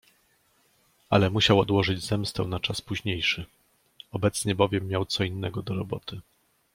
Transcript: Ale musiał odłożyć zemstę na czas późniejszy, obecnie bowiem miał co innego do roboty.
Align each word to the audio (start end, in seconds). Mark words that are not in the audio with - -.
Ale 1.09 1.29
musiał 1.29 1.59
odłożyć 1.59 2.05
zemstę 2.05 2.43
na 2.43 2.59
czas 2.59 2.81
późniejszy, 2.81 3.45
obecnie 4.11 4.55
bowiem 4.55 4.87
miał 4.87 5.05
co 5.05 5.23
innego 5.23 5.61
do 5.61 5.75
roboty. 5.75 6.21